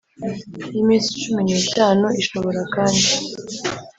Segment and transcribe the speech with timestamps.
[0.73, 3.07] y iminsi cumi n itanu Ishobora kandi